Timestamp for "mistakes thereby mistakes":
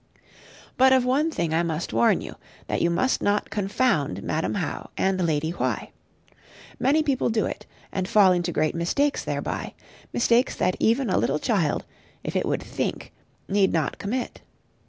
8.73-10.55